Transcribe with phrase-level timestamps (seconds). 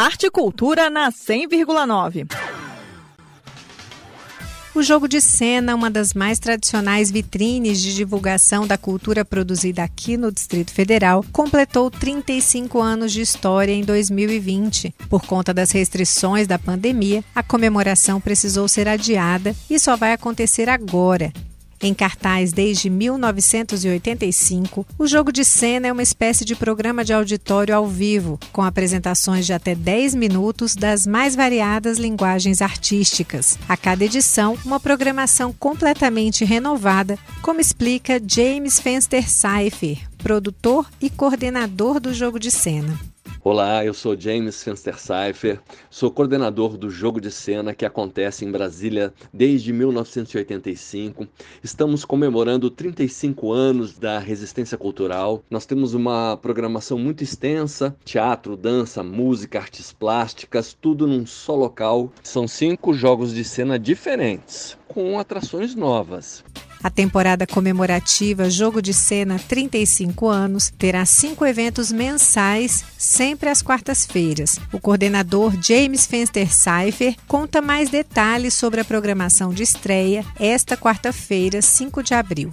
[0.00, 2.26] Arte e Cultura na 100,9.
[4.74, 10.16] O jogo de cena, uma das mais tradicionais vitrines de divulgação da cultura produzida aqui
[10.16, 14.94] no Distrito Federal, completou 35 anos de história em 2020.
[15.10, 20.70] Por conta das restrições da pandemia, a comemoração precisou ser adiada e só vai acontecer
[20.70, 21.30] agora,
[21.82, 27.74] em cartaz desde 1985, o jogo de cena é uma espécie de programa de auditório
[27.74, 33.58] ao vivo, com apresentações de até 10 minutos das mais variadas linguagens artísticas.
[33.68, 41.98] A cada edição, uma programação completamente renovada, como explica James Fenster Seifer, produtor e coordenador
[41.98, 43.09] do jogo de cena.
[43.42, 49.14] Olá, eu sou James Fenster-Seifer, sou coordenador do Jogo de Cena que acontece em Brasília
[49.32, 51.26] desde 1985.
[51.64, 55.42] Estamos comemorando 35 anos da resistência cultural.
[55.48, 62.12] Nós temos uma programação muito extensa: teatro, dança, música, artes plásticas, tudo num só local.
[62.22, 66.44] São cinco jogos de cena diferentes, com atrações novas.
[66.82, 74.58] A temporada comemorativa Jogo de Cena 35 anos terá cinco eventos mensais, sempre às quartas-feiras.
[74.72, 81.60] O coordenador James Fenster Seifer conta mais detalhes sobre a programação de estreia esta quarta-feira,
[81.60, 82.50] 5 de abril.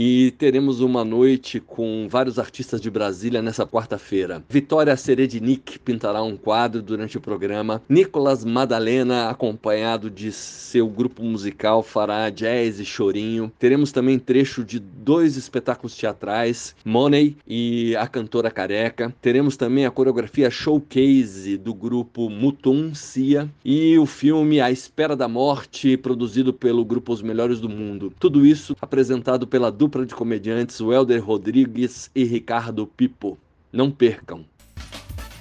[0.00, 4.44] E teremos uma noite com vários artistas de Brasília nessa quarta-feira.
[4.48, 7.82] Vitória Seredinic pintará um quadro durante o programa.
[7.88, 13.50] Nicolas Madalena, acompanhado de seu grupo musical, fará jazz e chorinho.
[13.58, 19.12] Teremos também trecho de dois espetáculos teatrais, Money e A Cantora Careca.
[19.20, 25.26] Teremos também a coreografia showcase do grupo Mutum Cia e o filme A Espera da
[25.26, 28.12] Morte, produzido pelo grupo Os Melhores do Mundo.
[28.20, 33.38] Tudo isso apresentado pela dupla de comediantes Welder Rodrigues e Ricardo Pipo.
[33.72, 34.44] Não percam!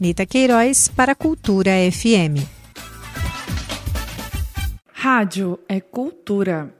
[0.00, 2.42] Nita Queiroz para Cultura FM.
[4.92, 6.74] Rádio é cultura.